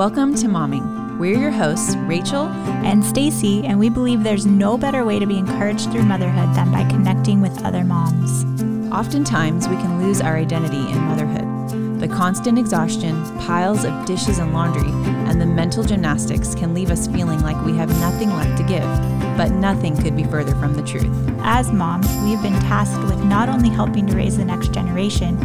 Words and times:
Welcome 0.00 0.34
to 0.36 0.46
Momming. 0.46 1.18
We're 1.18 1.38
your 1.38 1.50
hosts, 1.50 1.94
Rachel 1.94 2.46
and 2.86 3.04
Stacy, 3.04 3.66
and 3.66 3.78
we 3.78 3.90
believe 3.90 4.22
there's 4.22 4.46
no 4.46 4.78
better 4.78 5.04
way 5.04 5.18
to 5.18 5.26
be 5.26 5.36
encouraged 5.36 5.92
through 5.92 6.04
motherhood 6.04 6.54
than 6.54 6.72
by 6.72 6.88
connecting 6.88 7.42
with 7.42 7.62
other 7.66 7.84
moms. 7.84 8.44
Oftentimes, 8.90 9.68
we 9.68 9.76
can 9.76 10.02
lose 10.02 10.22
our 10.22 10.38
identity 10.38 10.78
in 10.78 10.98
motherhood. 11.00 12.00
The 12.00 12.08
constant 12.08 12.58
exhaustion, 12.58 13.22
piles 13.40 13.84
of 13.84 14.06
dishes 14.06 14.38
and 14.38 14.54
laundry, 14.54 14.88
and 15.28 15.38
the 15.38 15.44
mental 15.44 15.84
gymnastics 15.84 16.54
can 16.54 16.72
leave 16.72 16.90
us 16.90 17.06
feeling 17.06 17.42
like 17.42 17.62
we 17.62 17.76
have 17.76 17.90
nothing 18.00 18.30
left 18.30 18.56
to 18.56 18.64
give. 18.66 18.88
But 19.36 19.50
nothing 19.50 19.98
could 20.02 20.16
be 20.16 20.24
further 20.24 20.54
from 20.54 20.72
the 20.72 20.82
truth. 20.82 21.14
As 21.42 21.70
moms, 21.70 22.08
we've 22.24 22.40
been 22.40 22.58
tasked 22.62 23.04
with 23.04 23.22
not 23.24 23.50
only 23.50 23.68
helping 23.68 24.06
to 24.06 24.16
raise 24.16 24.38
the 24.38 24.46
next 24.46 24.72
generation, 24.72 25.36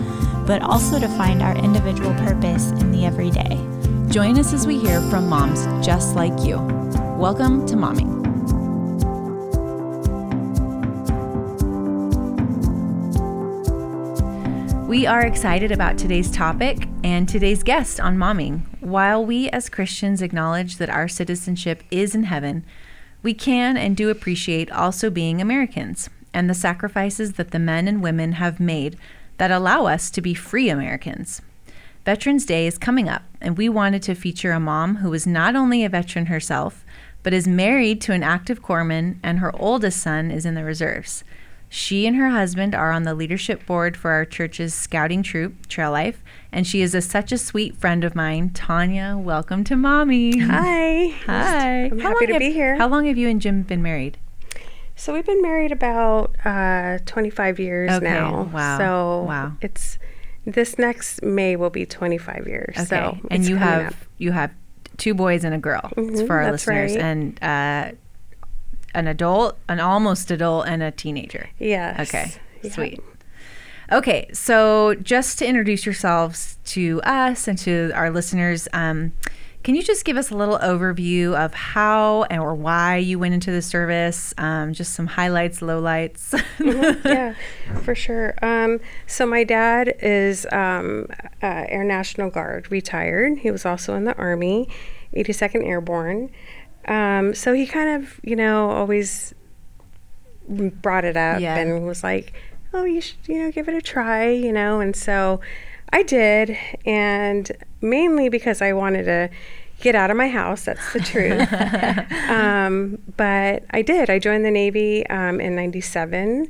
but 0.46 0.62
also 0.62 0.98
to 0.98 1.10
find 1.10 1.42
our 1.42 1.58
individual 1.58 2.14
purpose 2.14 2.72
in 2.72 2.94
the 2.94 3.06
everyday. 3.06 3.65
Join 4.16 4.40
us 4.40 4.54
as 4.54 4.66
we 4.66 4.80
hear 4.80 5.02
from 5.10 5.28
moms 5.28 5.66
just 5.86 6.16
like 6.16 6.40
you. 6.40 6.56
Welcome 7.18 7.66
to 7.66 7.76
Momming. 7.76 8.24
We 14.88 15.06
are 15.06 15.26
excited 15.26 15.74
about 15.74 15.98
today's 15.98 16.32
topic 16.32 16.88
and 17.04 17.28
today's 17.28 17.62
guest 17.62 18.00
on 18.00 18.16
Momming. 18.16 18.62
While 18.80 19.26
we 19.26 19.50
as 19.50 19.68
Christians 19.68 20.22
acknowledge 20.22 20.78
that 20.78 20.90
our 20.90 21.10
citizenship 21.10 21.84
is 21.92 22.16
in 22.16 22.24
heaven, 22.24 22.66
we 23.22 23.34
can 23.34 23.76
and 23.76 23.98
do 23.98 24.10
appreciate 24.10 24.72
also 24.72 25.10
being 25.10 25.42
Americans 25.42 26.10
and 26.34 26.50
the 26.50 26.54
sacrifices 26.54 27.34
that 27.34 27.52
the 27.52 27.60
men 27.60 27.86
and 27.86 28.02
women 28.02 28.32
have 28.32 28.62
made 28.62 28.98
that 29.40 29.52
allow 29.52 29.88
us 29.88 30.10
to 30.12 30.22
be 30.22 30.34
free 30.34 30.70
Americans. 30.70 31.42
Veterans 32.06 32.46
Day 32.46 32.68
is 32.68 32.78
coming 32.78 33.10
up, 33.10 33.24
and 33.42 33.58
we 33.58 33.68
wanted 33.68 34.04
to 34.04 34.14
feature 34.14 34.52
a 34.52 34.60
mom 34.60 34.98
who 34.98 35.12
is 35.12 35.26
not 35.26 35.56
only 35.56 35.84
a 35.84 35.90
veteran 35.90 36.28
herself, 36.28 36.86
but 37.24 37.34
is 37.34 37.48
married 37.48 38.00
to 38.02 38.14
an 38.14 38.22
active 38.22 38.62
corpsman, 38.62 39.18
and 39.24 39.40
her 39.40 39.52
oldest 39.60 40.04
son 40.04 40.30
is 40.30 40.46
in 40.46 40.54
the 40.54 40.64
reserves. 40.64 41.24
She 41.68 42.06
and 42.06 42.16
her 42.16 42.30
husband 42.30 42.76
are 42.76 42.92
on 42.92 43.04
the 43.04 43.16
leadership 43.16 43.66
board 43.66 43.98
for 43.98 44.12
our 44.12 44.24
church's 44.24 44.72
scouting 44.76 45.24
troop, 45.24 45.66
Trail 45.68 45.90
Life, 45.90 46.24
and 46.52 46.68
she 46.68 46.84
is 46.84 46.94
a, 46.94 47.02
such 47.02 47.32
a 47.32 47.40
sweet 47.40 47.76
friend 47.76 48.04
of 48.04 48.14
mine. 48.14 48.52
Tanya, 48.52 49.18
welcome 49.18 49.64
to 49.64 49.74
Momming. 49.74 50.44
Hi. 50.46 51.08
Hi. 51.26 51.86
I'm 51.86 51.98
happy 51.98 52.28
to 52.28 52.34
have, 52.34 52.40
be 52.40 52.52
here. 52.52 52.78
How 52.78 52.88
long 52.88 53.08
have 53.08 53.18
you 53.18 53.28
and 53.28 53.42
Jim 53.42 53.64
been 53.64 53.82
married? 53.82 54.20
So 54.96 55.12
we've 55.12 55.26
been 55.26 55.42
married 55.42 55.72
about 55.72 56.36
uh, 56.46 57.00
25 57.08 57.60
years 57.60 57.92
okay. 57.94 58.06
now. 58.06 58.44
Wow. 58.44 58.78
So 58.78 59.24
wow. 59.28 59.58
it's 59.60 59.98
this 60.46 60.78
next 60.78 61.24
May 61.24 61.56
will 61.56 61.70
be 61.70 61.86
25 61.86 62.48
years. 62.48 62.76
Okay. 62.78 62.86
So 62.86 63.18
and 63.30 63.46
you 63.46 63.56
have 63.58 63.88
up. 63.88 63.94
you 64.18 64.32
have 64.32 64.52
two 64.98 65.14
boys 65.14 65.44
and 65.44 65.54
a 65.54 65.58
girl 65.58 65.82
mm-hmm, 65.96 66.26
for 66.26 66.40
our 66.42 66.52
listeners, 66.52 66.94
right. 66.94 67.02
and 67.02 67.44
uh, 67.44 67.92
an 68.94 69.08
adult, 69.08 69.58
an 69.68 69.80
almost 69.80 70.32
adult, 70.32 70.68
and 70.68 70.82
a 70.82 70.92
teenager. 70.92 71.50
Yes. 71.60 72.08
Okay. 72.08 72.32
Yeah. 72.62 72.72
Sweet. 72.72 73.00
Okay, 73.92 74.28
so 74.34 74.96
just 74.96 75.38
to 75.40 75.46
introduce 75.46 75.86
yourselves 75.86 76.58
to 76.66 77.02
us 77.04 77.48
and 77.48 77.58
to 77.60 77.92
our 77.94 78.10
listeners, 78.10 78.68
um, 78.74 79.12
can 79.66 79.74
you 79.76 79.82
just 79.84 80.06
give 80.06 80.16
us 80.16 80.30
a 80.30 80.36
little 80.38 80.60
overview 80.60 81.34
of 81.36 81.54
how 81.56 82.26
or 82.30 82.54
why 82.54 82.98
you 82.98 83.18
went 83.20 83.34
into 83.34 83.50
the 83.52 83.62
service? 83.64 84.32
Um, 84.38 84.74
just 84.74 84.94
some 84.94 85.08
highlights, 85.08 85.60
lowlights. 85.60 86.30
mm-hmm, 86.60 87.08
yeah, 87.08 87.34
for 87.84 87.96
sure. 87.96 88.36
Um, 88.44 88.80
so 89.08 89.26
my 89.26 89.44
dad 89.44 89.96
is 90.02 90.46
um, 90.52 91.08
uh, 91.42 91.66
Air 91.68 91.84
National 91.84 92.30
Guard, 92.30 92.72
retired. 92.72 93.40
He 93.40 93.50
was 93.50 93.66
also 93.66 93.96
in 93.96 94.04
the 94.06 94.16
Army, 94.16 94.70
82nd 95.16 95.66
Airborne. 95.68 96.30
Um, 96.88 97.34
so 97.34 97.54
he 97.54 97.66
kind 97.66 98.04
of, 98.04 98.22
you 98.24 98.36
know, 98.36 98.70
always 98.70 99.34
brought 100.48 101.06
it 101.06 101.18
up 101.18 101.42
Yeah. 101.42 101.58
and 101.58 101.88
was 101.88 102.04
like, 102.04 102.34
"Oh, 102.72 102.84
you 102.84 103.02
should, 103.02 103.18
you 103.28 103.40
know, 103.42 103.52
give 103.52 103.68
it 103.68 103.74
a 103.74 103.82
try," 103.82 104.30
you 104.30 104.52
know. 104.54 104.80
And 104.80 104.96
so 104.96 105.42
I 105.96 106.04
did, 106.04 106.58
and 106.86 107.50
mainly 107.80 108.28
because 108.28 108.62
I 108.62 108.74
wanted 108.74 109.04
to 109.04 109.30
get 109.80 109.96
out 109.96 110.12
of 110.12 110.18
my 110.18 110.28
house. 110.28 110.66
That's 110.66 110.92
the 110.92 111.00
truth. 111.00 111.54
um, 112.30 113.00
but 113.16 113.64
I 113.70 113.82
did. 113.82 114.10
I 114.10 114.20
joined 114.20 114.44
the 114.44 114.52
Navy 114.52 115.08
um, 115.08 115.40
in 115.40 115.56
'97, 115.56 116.50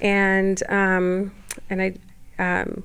and 0.00 0.62
um, 0.70 1.30
and 1.68 1.82
I. 1.82 1.94
Um, 2.38 2.84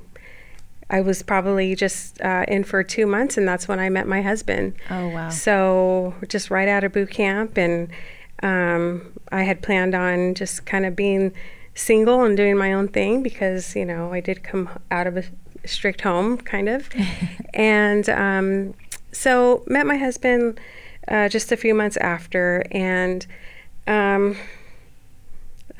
I 0.90 1.00
was 1.00 1.24
probably 1.24 1.74
just 1.74 2.20
uh, 2.20 2.44
in 2.50 2.66
for 2.66 2.84
two 2.84 3.06
months, 3.06 3.38
and 3.38 3.48
that's 3.48 3.66
when 3.66 3.80
I 3.80 3.88
met 3.88 4.06
my 4.10 4.22
husband. 4.22 4.74
oh 4.90 5.08
wow! 5.08 5.30
So 5.30 6.14
just 6.28 6.52
right 6.52 6.68
out 6.68 6.84
of 6.84 6.92
boot 6.92 7.10
camp, 7.10 7.58
and 7.58 7.90
um, 8.44 9.14
I 9.32 9.44
had 9.44 9.62
planned 9.62 9.96
on 9.96 10.36
just 10.36 10.66
kind 10.66 10.86
of 10.86 10.94
being 10.94 11.32
single 11.74 12.26
and 12.26 12.36
doing 12.36 12.58
my 12.58 12.74
own 12.74 12.90
thing 12.90 13.24
because 13.24 13.78
you 13.78 13.86
know 13.86 14.12
I 14.12 14.20
did 14.20 14.44
come 14.44 14.68
out 14.92 15.08
of 15.08 15.16
a 15.16 15.24
strict 15.66 16.02
home, 16.02 16.38
kind 16.38 16.68
of, 16.70 16.90
and 17.54 18.08
um, 18.10 18.74
so 19.12 19.64
met 19.68 19.86
my 19.86 19.98
husband 19.98 20.60
uh, 21.08 21.28
just 21.30 21.52
a 21.52 21.58
few 21.58 21.74
months 21.74 21.98
after, 21.98 22.64
and 22.72 23.26
um, 23.88 24.38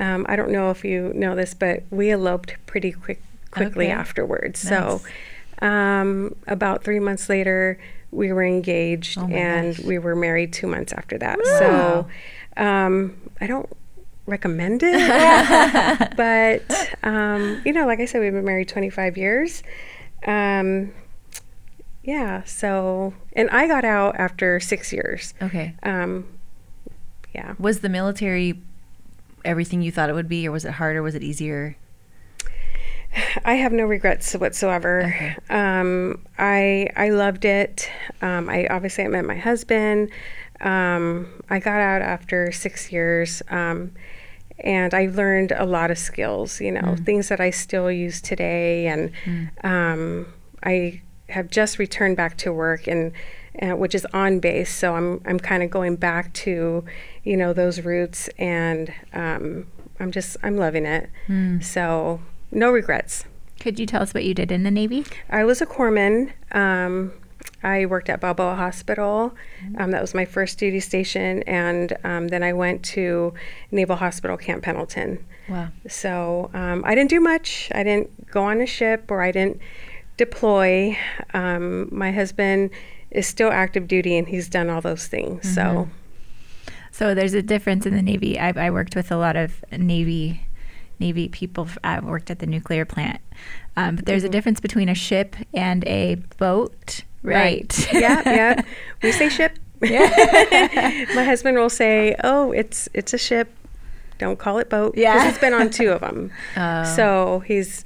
um, 0.00 0.26
I 0.28 0.36
don't 0.36 0.50
know 0.50 0.70
if 0.70 0.84
you 0.84 1.12
know 1.14 1.34
this, 1.36 1.54
but 1.54 1.82
we 1.90 2.10
eloped 2.10 2.56
pretty 2.66 2.92
quick 2.92 3.22
quickly 3.50 3.86
Okay. 3.86 3.92
afterwards. 3.94 4.64
Nice. 4.64 4.70
So 4.70 5.66
um, 5.66 6.34
about 6.46 6.82
three 6.84 6.98
months 7.00 7.28
later, 7.28 7.78
we 8.10 8.32
were 8.32 8.42
engaged 8.44 9.18
Oh 9.18 9.26
and 9.28 9.76
gosh. 9.76 9.84
we 9.84 9.98
were 9.98 10.16
married 10.16 10.52
two 10.52 10.66
months 10.66 10.92
after 10.92 11.18
that. 11.18 11.38
Wow. 11.38 12.06
So 12.56 12.62
um, 12.62 13.16
I 13.40 13.46
don't 13.46 13.68
recommend 14.26 14.82
it, 14.84 16.16
but 16.16 16.94
um, 17.02 17.62
you 17.64 17.72
know, 17.72 17.86
like 17.86 18.00
I 18.00 18.04
said, 18.04 18.20
we've 18.20 18.32
been 18.32 18.44
married 18.44 18.68
25 18.68 19.16
years. 19.16 19.62
Um, 20.26 20.92
yeah. 22.02 22.42
So, 22.44 23.14
and 23.34 23.50
I 23.50 23.66
got 23.66 23.84
out 23.84 24.16
after 24.18 24.60
six 24.60 24.92
years. 24.92 25.34
Okay. 25.40 25.74
Um, 25.82 26.26
yeah. 27.34 27.54
Was 27.58 27.80
the 27.80 27.88
military 27.88 28.60
everything 29.44 29.82
you 29.82 29.90
thought 29.90 30.08
it 30.08 30.14
would 30.14 30.28
be, 30.28 30.46
or 30.46 30.52
was 30.52 30.64
it 30.64 30.72
harder? 30.72 31.02
Was 31.02 31.14
it 31.14 31.22
easier? 31.22 31.76
I 33.44 33.54
have 33.54 33.72
no 33.72 33.84
regrets 33.84 34.32
whatsoever. 34.34 35.02
Okay. 35.02 35.36
Um, 35.50 36.24
I 36.38 36.88
I 36.96 37.10
loved 37.10 37.44
it. 37.44 37.90
Um, 38.22 38.48
I 38.48 38.66
obviously 38.68 39.04
I 39.04 39.08
met 39.08 39.24
my 39.24 39.36
husband. 39.36 40.10
Um, 40.62 41.28
I 41.50 41.58
got 41.58 41.80
out 41.80 42.02
after 42.02 42.52
six 42.52 42.92
years, 42.92 43.42
um, 43.50 43.92
and 44.60 44.94
I 44.94 45.06
learned 45.06 45.52
a 45.52 45.64
lot 45.66 45.90
of 45.90 45.98
skills. 45.98 46.60
You 46.60 46.72
know, 46.72 46.96
things 47.04 47.28
that 47.28 47.40
I 47.40 47.50
still 47.50 47.90
use 47.90 48.20
today, 48.20 48.86
and 48.86 49.10
um, 49.64 50.32
I 50.62 51.02
have 51.28 51.50
just 51.50 51.78
returned 51.78 52.16
back 52.16 52.36
to 52.38 52.52
work 52.52 52.86
and. 52.86 53.12
Uh, 53.60 53.76
which 53.76 53.94
is 53.94 54.06
on 54.14 54.40
base, 54.40 54.74
so 54.74 54.94
I'm 54.96 55.20
I'm 55.26 55.38
kind 55.38 55.62
of 55.62 55.68
going 55.68 55.96
back 55.96 56.32
to, 56.32 56.86
you 57.22 57.36
know, 57.36 57.52
those 57.52 57.82
roots, 57.82 58.28
and 58.38 58.90
um, 59.12 59.66
I'm 60.00 60.10
just 60.10 60.38
I'm 60.42 60.56
loving 60.56 60.86
it. 60.86 61.10
So 61.60 62.22
no 62.50 62.70
regrets. 62.70 63.26
Could 63.60 63.78
you 63.78 63.84
tell 63.84 64.00
us 64.00 64.14
what 64.14 64.24
you 64.24 64.32
did 64.32 64.50
in 64.50 64.62
the 64.62 64.70
Navy? 64.70 65.04
I 65.28 65.44
was 65.44 65.60
a 65.60 65.66
corpsman. 65.66 66.32
Um, 66.52 67.12
I 67.62 67.86
worked 67.86 68.08
at 68.10 68.20
Balboa 68.20 68.56
Hospital. 68.56 69.34
Um, 69.78 69.90
that 69.92 70.00
was 70.00 70.14
my 70.14 70.24
first 70.24 70.58
duty 70.58 70.80
station, 70.80 71.42
and 71.44 71.96
um, 72.04 72.28
then 72.28 72.42
I 72.42 72.52
went 72.52 72.82
to 72.86 73.34
Naval 73.70 73.96
Hospital 73.96 74.36
Camp 74.36 74.62
Pendleton. 74.62 75.24
Wow. 75.48 75.68
So 75.88 76.50
um, 76.54 76.82
I 76.84 76.94
didn't 76.94 77.10
do 77.10 77.20
much. 77.20 77.70
I 77.74 77.82
didn't 77.82 78.30
go 78.30 78.42
on 78.44 78.60
a 78.60 78.66
ship 78.66 79.10
or 79.10 79.22
I 79.22 79.32
didn't 79.32 79.60
deploy. 80.16 80.96
Um, 81.34 81.88
my 81.94 82.12
husband 82.12 82.70
is 83.10 83.26
still 83.26 83.50
active 83.50 83.86
duty, 83.86 84.16
and 84.16 84.28
he's 84.28 84.48
done 84.48 84.70
all 84.70 84.80
those 84.80 85.06
things. 85.06 85.54
So 85.54 85.88
So 86.90 87.14
there's 87.14 87.34
a 87.34 87.42
difference 87.42 87.86
in 87.86 87.94
the 87.94 88.02
Navy. 88.02 88.38
I, 88.38 88.52
I 88.66 88.70
worked 88.70 88.94
with 88.94 89.10
a 89.10 89.16
lot 89.16 89.36
of 89.36 89.64
Navy 89.72 90.42
Navy 90.98 91.28
people. 91.28 91.68
I 91.82 92.00
worked 92.00 92.30
at 92.30 92.38
the 92.38 92.46
nuclear 92.46 92.84
plant, 92.84 93.20
um, 93.76 93.96
but 93.96 94.06
there's 94.06 94.24
a 94.24 94.28
difference 94.28 94.60
between 94.60 94.88
a 94.88 94.94
ship 94.94 95.36
and 95.52 95.84
a 95.86 96.16
boat, 96.38 97.04
right? 97.22 97.88
yeah, 97.92 98.22
yeah. 98.26 98.62
We 99.02 99.12
say 99.12 99.28
ship. 99.28 99.58
Yeah. 99.80 101.06
My 101.14 101.24
husband 101.24 101.56
will 101.58 101.70
say, 101.70 102.14
"Oh, 102.22 102.52
it's 102.52 102.88
it's 102.94 103.12
a 103.12 103.18
ship. 103.18 103.52
Don't 104.18 104.38
call 104.38 104.58
it 104.58 104.70
boat." 104.70 104.96
Yeah. 104.96 105.14
Because 105.14 105.30
he's 105.32 105.38
been 105.40 105.54
on 105.54 105.70
two 105.70 105.90
of 105.90 106.00
them. 106.00 106.30
Oh. 106.56 106.84
So 106.84 107.40
he's 107.40 107.84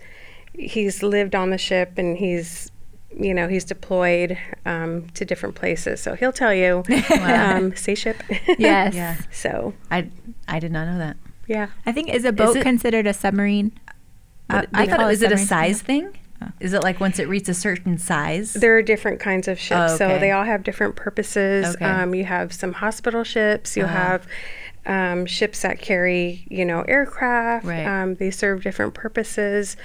he's 0.52 1.02
lived 1.02 1.34
on 1.34 1.50
the 1.50 1.58
ship 1.58 1.92
and 1.98 2.16
he's 2.18 2.70
you 3.18 3.32
know 3.32 3.48
he's 3.48 3.64
deployed 3.64 4.36
um, 4.66 5.08
to 5.14 5.24
different 5.24 5.54
places. 5.54 6.00
So 6.02 6.14
he'll 6.14 6.32
tell 6.32 6.52
you, 6.52 6.82
um, 7.22 7.74
say 7.76 7.94
ship. 7.94 8.22
yes. 8.58 8.94
Yeah. 8.94 9.16
so 9.32 9.72
I 9.90 10.10
I 10.48 10.58
did 10.58 10.72
not 10.72 10.86
know 10.86 10.98
that. 10.98 11.16
Yeah. 11.46 11.68
I 11.84 11.92
think 11.92 12.08
is 12.08 12.24
a 12.24 12.32
boat 12.32 12.56
it- 12.56 12.62
considered 12.62 13.06
a 13.06 13.14
submarine? 13.14 13.72
Uh, 14.48 14.62
I 14.72 14.86
thought 14.86 15.00
it 15.00 15.04
was 15.06 15.22
it 15.22 15.32
a 15.32 15.38
submarine? 15.38 15.46
size 15.74 15.82
thing? 15.82 16.18
Is 16.60 16.72
it 16.74 16.82
like 16.82 17.00
once 17.00 17.18
it 17.18 17.28
reaches 17.28 17.48
a 17.48 17.54
certain 17.54 17.96
size? 17.98 18.52
There 18.52 18.76
are 18.76 18.82
different 18.82 19.20
kinds 19.20 19.48
of 19.48 19.58
ships, 19.58 19.92
Oh, 19.92 19.96
so 19.96 20.18
they 20.18 20.30
all 20.32 20.44
have 20.44 20.62
different 20.64 20.94
purposes. 20.94 21.74
Okay. 21.74 21.84
Um, 21.84 22.14
you 22.14 22.24
have 22.24 22.52
some 22.52 22.74
hospital 22.74 23.24
ships. 23.24 23.74
You'll 23.76 23.86
Ah. 23.86 23.88
have 23.88 24.26
um, 24.84 25.26
ships 25.26 25.62
that 25.62 25.80
carry, 25.80 26.46
you 26.48 26.64
know, 26.64 26.82
aircraft. 26.82 27.64
Right. 27.64 27.84
Um, 27.86 28.16
they 28.16 28.30
serve 28.30 28.62
different 28.62 28.92
purposes, 28.94 29.76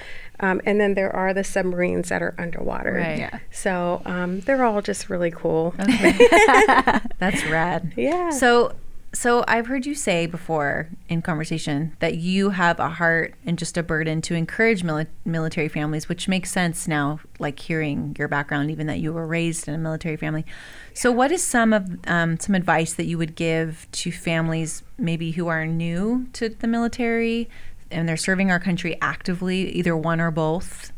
um, 0.41 0.61
and 0.65 0.79
then 0.79 0.93
there 0.93 1.15
are 1.15 1.33
the 1.33 1.43
submarines 1.43 2.09
that 2.09 2.21
are 2.21 2.35
underwater. 2.37 2.93
Right. 2.95 3.17
Yeah. 3.17 3.39
So 3.49 4.01
um, 4.05 4.41
they're 4.41 4.63
all 4.63 4.81
just 4.81 5.09
really 5.09 5.31
cool. 5.31 5.73
Okay. 5.79 6.11
That's 7.17 7.43
rad. 7.45 7.93
Yeah. 7.95 8.29
So, 8.29 8.73
so 9.13 9.43
I've 9.45 9.67
heard 9.67 9.85
you 9.85 9.93
say 9.93 10.25
before 10.25 10.87
in 11.09 11.21
conversation 11.21 11.95
that 11.99 12.15
you 12.15 12.51
have 12.51 12.79
a 12.79 12.87
heart 12.87 13.35
and 13.45 13.57
just 13.57 13.77
a 13.77 13.83
burden 13.83 14.21
to 14.21 14.35
encourage 14.35 14.83
mili- 14.83 15.07
military 15.25 15.67
families, 15.67 16.07
which 16.07 16.29
makes 16.29 16.49
sense 16.49 16.87
now, 16.87 17.19
like 17.37 17.59
hearing 17.59 18.15
your 18.17 18.29
background, 18.29 18.71
even 18.71 18.87
that 18.87 18.99
you 18.99 19.11
were 19.11 19.27
raised 19.27 19.67
in 19.67 19.73
a 19.73 19.77
military 19.77 20.15
family. 20.15 20.45
So, 20.93 21.11
what 21.11 21.31
is 21.31 21.43
some 21.43 21.73
of 21.73 21.99
um, 22.07 22.39
some 22.39 22.55
advice 22.55 22.93
that 22.93 23.05
you 23.05 23.17
would 23.17 23.35
give 23.35 23.85
to 23.91 24.11
families 24.11 24.81
maybe 24.97 25.31
who 25.31 25.47
are 25.47 25.65
new 25.67 26.27
to 26.33 26.47
the 26.47 26.67
military 26.67 27.49
and 27.89 28.07
they're 28.07 28.15
serving 28.15 28.49
our 28.49 28.59
country 28.59 28.97
actively, 29.01 29.71
either 29.71 29.95
one 29.95 30.21
or 30.21 30.31
both? 30.31 30.93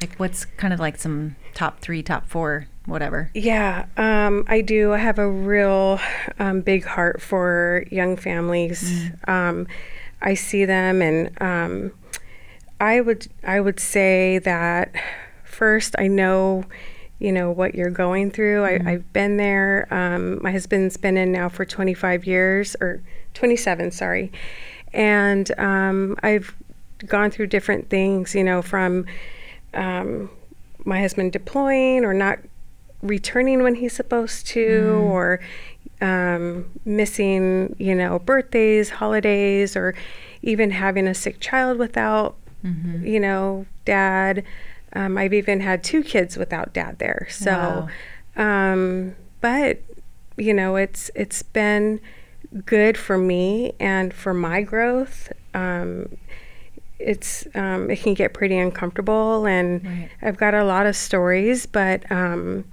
Like, 0.00 0.14
what's 0.18 0.44
kind 0.44 0.72
of 0.72 0.78
like 0.78 0.98
some 0.98 1.34
top 1.54 1.80
three, 1.80 2.02
top 2.02 2.28
four, 2.28 2.68
whatever? 2.86 3.30
Yeah, 3.34 3.86
um, 3.96 4.44
I 4.48 4.60
do. 4.60 4.92
I 4.92 4.98
have 4.98 5.18
a 5.18 5.28
real 5.28 6.00
um, 6.38 6.60
big 6.62 6.84
heart 6.84 7.20
for 7.20 7.84
young 7.90 8.16
families. 8.16 9.10
Um, 9.28 9.66
I 10.22 10.34
see 10.34 10.64
them, 10.64 11.02
and 11.02 11.42
um, 11.42 11.92
I 12.80 13.00
would 13.00 13.28
I 13.44 13.60
would 13.60 13.80
say 13.80 14.38
that 14.38 14.94
first 15.44 15.94
I 15.98 16.06
know, 16.06 16.64
you 17.18 17.32
know, 17.32 17.50
what 17.50 17.74
you're 17.74 17.90
going 17.90 18.30
through. 18.30 18.64
I, 18.64 18.80
I've 18.84 19.12
been 19.12 19.36
there. 19.36 19.86
Um, 19.90 20.42
my 20.42 20.52
husband's 20.52 20.96
been 20.96 21.16
in 21.16 21.32
now 21.32 21.48
for 21.48 21.64
25 21.64 22.26
years 22.26 22.76
or 22.80 23.02
27, 23.34 23.90
sorry, 23.90 24.32
and 24.92 25.50
um, 25.58 26.16
I've 26.22 26.54
gone 27.06 27.30
through 27.30 27.48
different 27.48 27.90
things. 27.90 28.34
You 28.34 28.44
know, 28.44 28.62
from 28.62 29.06
um, 29.74 30.30
my 30.84 31.00
husband 31.00 31.32
deploying 31.32 32.04
or 32.04 32.14
not 32.14 32.38
returning 33.02 33.62
when 33.62 33.76
he's 33.76 33.92
supposed 33.92 34.46
to 34.48 34.62
or 35.02 35.40
um, 36.00 36.66
missing 36.84 37.74
you 37.78 37.94
know 37.94 38.18
birthdays 38.18 38.90
holidays 38.90 39.76
or 39.76 39.94
even 40.42 40.70
having 40.70 41.06
a 41.06 41.14
sick 41.14 41.40
child 41.40 41.78
without 41.78 42.36
you 43.04 43.20
know 43.20 43.66
dad. 43.84 44.42
Um, 44.92 45.18
i've 45.18 45.34
even 45.34 45.60
had 45.60 45.84
two 45.84 46.02
kids 46.02 46.36
without 46.36 46.72
dad 46.72 46.98
there. 46.98 47.26
So 47.30 47.88
um, 48.36 49.14
but 49.40 49.80
you 50.36 50.52
know 50.54 50.76
it's 50.76 51.10
it's 51.14 51.42
been 51.42 52.00
good 52.64 52.96
for 52.96 53.18
me 53.18 53.72
and 53.78 54.12
for 54.14 54.32
my 54.34 54.62
growth. 54.62 55.32
Um, 55.54 56.16
it's 56.98 57.46
um, 57.54 57.90
it 57.90 58.00
can 58.00 58.14
get 58.14 58.32
pretty 58.34 58.56
uncomfortable 58.56 59.46
and 59.46 59.84
Right. 59.84 60.08
i've 60.22 60.36
got 60.36 60.54
a 60.54 60.64
lot 60.64 60.86
of 60.86 60.96
stories 60.96 61.66
but 61.66 62.10
um, 62.10 62.64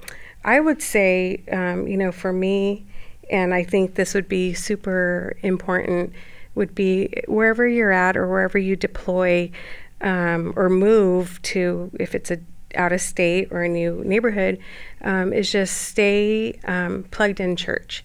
i 0.45 0.59
would 0.59 0.81
say 0.81 1.43
um, 1.51 1.87
you 1.87 1.97
know 1.97 2.11
for 2.11 2.31
me 2.33 2.85
and 3.29 3.53
i 3.53 3.63
think 3.63 3.95
this 3.95 4.13
would 4.13 4.27
be 4.29 4.53
super 4.53 5.35
important 5.41 6.13
would 6.55 6.73
be 6.75 7.09
wherever 7.27 7.67
you're 7.67 7.91
at 7.91 8.15
or 8.15 8.27
wherever 8.27 8.57
you 8.57 8.75
deploy 8.75 9.49
um, 10.01 10.53
or 10.55 10.69
move 10.69 11.41
to 11.41 11.89
if 11.99 12.13
it's 12.15 12.31
a 12.31 12.37
out 12.75 12.91
of 12.91 12.99
state 13.01 13.47
or 13.51 13.61
a 13.63 13.69
new 13.69 14.01
neighborhood 14.03 14.57
um, 15.01 15.31
is 15.31 15.51
just 15.51 15.77
stay 15.77 16.53
um, 16.65 17.03
plugged 17.11 17.39
in 17.39 17.55
church 17.55 18.03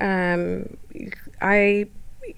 um, 0.00 0.76
i 1.40 1.86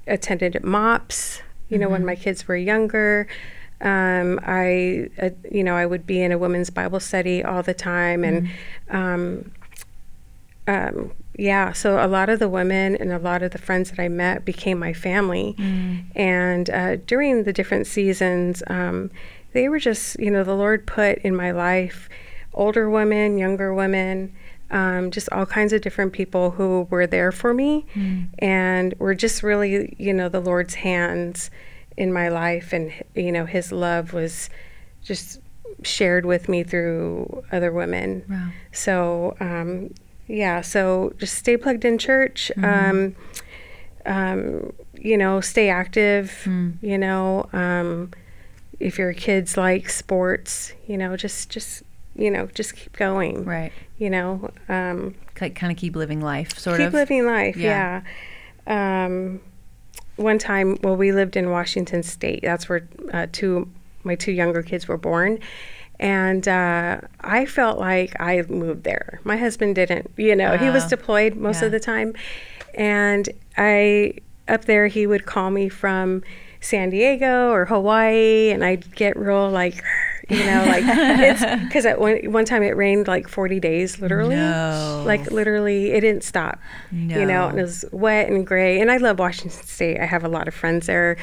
attended 0.07 0.63
MOPS 0.65 1.43
you 1.75 1.79
know 1.81 1.89
when 1.89 2.05
my 2.05 2.17
kids 2.17 2.49
were 2.49 2.57
younger 2.57 3.27
um, 3.81 4.41
I, 4.43 5.11
uh, 5.21 5.31
you 5.51 5.63
know, 5.63 5.75
I 5.75 5.85
would 5.85 6.07
be 6.07 6.23
in 6.23 6.33
a 6.33 6.39
women's 6.39 6.71
Bible 6.71 7.01
study 7.01 7.45
all 7.45 7.63
the 7.63 7.75
time, 7.75 8.25
and 8.25 8.49
um, 8.89 9.51
um, 10.67 11.13
yeah, 11.37 11.73
so 11.73 12.05
a 12.05 12.09
lot 12.09 12.29
of 12.31 12.39
the 12.39 12.49
women 12.49 12.97
and 12.97 13.13
a 13.13 13.19
lot 13.19 13.43
of 13.43 13.51
the 13.51 13.59
friends 13.59 13.91
that 13.91 14.01
I 14.01 14.09
met 14.09 14.45
became 14.45 14.79
my 14.79 14.93
family. 14.95 15.55
And 16.15 16.71
uh, 16.71 16.97
during 16.97 17.43
the 17.43 17.53
different 17.53 17.87
seasons, 17.87 18.63
um, 18.69 19.11
they 19.53 19.69
were 19.69 19.79
just, 19.79 20.19
you 20.19 20.31
know, 20.31 20.45
the 20.45 20.55
Lord 20.55 20.87
put 20.87 21.19
in 21.19 21.37
my 21.37 21.51
life 21.51 22.09
older 22.55 22.89
women, 22.89 23.37
younger 23.37 23.75
women, 23.75 24.33
um, 24.75 25.11
just 25.13 25.31
all 25.31 25.47
kinds 25.47 25.73
of 25.73 25.81
different 25.81 26.13
people 26.13 26.51
who 26.51 26.87
were 26.91 27.07
there 27.07 27.31
for 27.31 27.55
me 27.55 27.87
and 28.41 28.93
were 28.99 29.15
just 29.15 29.43
really, 29.43 29.95
you 29.99 30.13
know, 30.13 30.29
the 30.29 30.41
Lord's 30.41 30.75
hands 30.75 31.51
in 31.97 32.13
my 32.13 32.29
life. 32.29 32.73
And, 32.73 32.93
you 33.15 33.31
know, 33.31 33.47
His 33.47 33.71
love 33.71 34.13
was 34.13 34.51
just 35.03 35.41
shared 35.85 36.27
with 36.27 36.49
me 36.49 36.65
through 36.65 37.45
other 37.53 37.71
women. 37.73 38.25
Wow. 38.29 38.49
So, 38.73 39.37
um, 39.39 39.95
yeah, 40.27 40.61
so 40.61 41.13
just 41.19 41.35
stay 41.37 41.57
plugged 41.57 41.85
in 41.85 41.97
church. 41.97 42.51
Um, 42.61 43.15
um, 44.07 44.73
you 44.99 45.17
know, 45.17 45.41
stay 45.41 45.69
active. 45.69 46.49
You 46.83 46.99
know, 46.99 47.49
um, 47.53 48.11
if 48.81 48.99
your 48.99 49.13
kids 49.13 49.57
like 49.57 49.89
sports, 49.89 50.73
you 50.89 50.97
know, 50.99 51.17
just 51.17 51.49
just 51.49 51.85
you 52.17 52.31
know, 52.31 52.47
just 52.55 52.77
keep 52.77 52.97
going. 52.97 53.45
Right. 53.45 53.73
You 53.99 54.11
know, 54.11 54.51
um, 54.69 55.15
Like, 55.41 55.55
kind 55.55 55.71
of 55.73 55.79
keep 55.79 55.97
living 55.97 56.21
life, 56.21 56.59
sort 56.59 56.79
keep 56.79 56.87
of. 56.89 56.93
Keep 56.93 56.99
living 56.99 57.27
life. 57.27 57.57
Yeah. 57.57 58.03
Yeah. 58.67 59.05
Um, 59.07 59.41
one 60.17 60.39
time, 60.39 60.79
well, 60.83 60.97
we 60.97 61.13
lived 61.13 61.37
in 61.37 61.51
Washington 61.51 62.03
State. 62.03 62.41
That's 62.43 62.69
where 62.69 62.89
uh, 63.13 63.27
two 63.33 63.69
my 64.05 64.15
two 64.15 64.33
younger 64.33 64.63
kids 64.63 64.87
were 64.87 64.99
born. 64.99 65.39
And 66.01 66.47
uh, 66.49 67.01
I 67.21 67.47
felt 67.47 67.79
like 67.79 68.21
I 68.21 68.43
moved 68.49 68.85
there. 68.85 69.21
My 69.25 69.37
husband 69.37 69.77
didn't. 69.77 70.11
You 70.17 70.35
know, 70.37 70.57
he 70.57 70.69
was 70.71 70.85
Oh, 70.85 70.89
deployed 70.89 71.37
most 71.37 71.61
yeah. 71.61 71.67
of 71.67 71.73
the 71.73 71.81
time, 71.81 72.15
and 72.75 73.29
I 73.57 74.15
up 74.49 74.65
there 74.67 74.89
he 74.89 75.07
would 75.07 75.25
call 75.25 75.51
me 75.51 75.69
from 75.69 76.23
San 76.61 76.91
Diego 76.91 77.51
or 77.51 77.65
Hawaii, 77.67 78.51
and 78.51 78.65
I'd 78.65 78.95
get 78.97 79.17
real 79.17 79.49
like, 79.51 79.83
you 80.29 80.45
know, 80.45 80.65
like 80.67 80.85
it's 80.87 81.63
because 81.65 81.85
at 81.87 82.01
one 82.01 82.17
one 82.33 82.45
time 82.45 82.63
it 82.63 82.77
rained 82.77 83.07
like 83.09 83.29
forty 83.29 83.61
days, 83.61 83.99
literally, 84.01 84.37
No. 84.37 85.03
like 85.07 85.31
literally 85.31 85.93
it 85.93 86.01
didn't 86.01 86.25
stop. 86.25 86.59
No. 86.91 87.19
You 87.19 87.27
know, 87.27 87.49
and 87.49 87.59
it 87.59 87.63
was 87.63 87.85
wet 87.93 88.29
and 88.29 88.47
gray. 88.47 88.81
And 88.81 88.91
I 88.91 88.97
love 88.97 89.19
Washington 89.19 89.51
State. 89.67 90.01
I 90.01 90.07
have 90.07 90.25
a 90.25 90.29
lot 90.29 90.49
of 90.49 90.55
friends 90.55 90.87
there, 90.87 91.17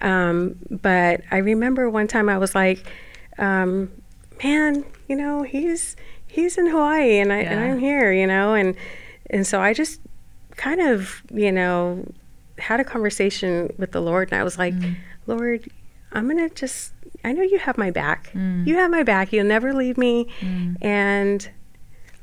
um, 0.00 0.56
but 0.70 1.22
I 1.30 1.38
remember 1.38 1.88
one 1.90 2.08
time 2.08 2.28
I 2.28 2.38
was 2.38 2.54
like, 2.54 2.84
um, 3.38 3.90
man, 4.42 4.84
you 5.08 5.16
know, 5.16 5.42
he's 5.42 5.94
he's 6.26 6.58
in 6.58 6.66
Hawaii 6.66 7.18
and 7.18 7.32
I 7.32 7.38
and 7.38 7.60
Yeah. 7.60 7.72
I'm 7.72 7.78
here, 7.78 8.12
you 8.12 8.26
know, 8.26 8.54
and 8.54 8.74
and 9.30 9.46
so 9.46 9.60
I 9.60 9.72
just 9.74 10.00
kind 10.56 10.80
of, 10.80 11.22
you 11.32 11.52
know, 11.52 12.04
had 12.58 12.80
a 12.80 12.84
conversation 12.84 13.72
with 13.78 13.92
the 13.92 14.00
Lord 14.00 14.32
and 14.32 14.40
I 14.40 14.42
was 14.42 14.58
like, 14.58 14.74
Mm. 14.74 14.96
Lord, 15.28 15.68
I'm 16.12 16.28
going 16.28 16.48
to 16.48 16.54
just 16.54 16.92
I 17.24 17.32
know 17.32 17.42
you 17.42 17.58
have 17.58 17.76
my 17.78 17.90
back. 17.90 18.30
Mm. 18.32 18.66
You 18.66 18.76
have 18.76 18.90
my 18.90 19.02
back. 19.02 19.32
You'll 19.32 19.46
never 19.46 19.72
leave 19.74 19.98
me. 19.98 20.28
And 20.80 21.48